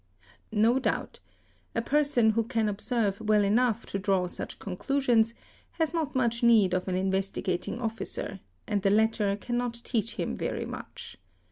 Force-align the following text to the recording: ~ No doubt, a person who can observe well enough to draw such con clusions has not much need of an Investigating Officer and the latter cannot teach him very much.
~ 0.33 0.51
No 0.67 0.79
doubt, 0.79 1.19
a 1.75 1.81
person 1.83 2.31
who 2.31 2.43
can 2.43 2.67
observe 2.67 3.19
well 3.21 3.43
enough 3.43 3.85
to 3.85 3.99
draw 3.99 4.25
such 4.25 4.57
con 4.57 4.75
clusions 4.75 5.35
has 5.73 5.93
not 5.93 6.15
much 6.15 6.41
need 6.41 6.73
of 6.73 6.87
an 6.87 6.95
Investigating 6.95 7.79
Officer 7.79 8.39
and 8.65 8.81
the 8.81 8.89
latter 8.89 9.35
cannot 9.35 9.75
teach 9.83 10.15
him 10.15 10.35
very 10.35 10.65
much. 10.65 11.19